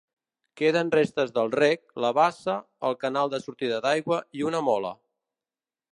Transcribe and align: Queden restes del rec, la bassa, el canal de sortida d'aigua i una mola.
Queden 0.59 0.87
restes 0.95 1.33
del 1.35 1.51
rec, 1.57 1.83
la 2.05 2.11
bassa, 2.19 2.57
el 2.89 2.97
canal 3.05 3.33
de 3.35 3.43
sortida 3.47 3.81
d'aigua 3.87 4.19
i 4.41 4.47
una 4.53 4.67
mola. 4.71 4.99